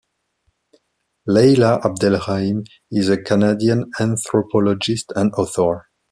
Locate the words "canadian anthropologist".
3.21-5.11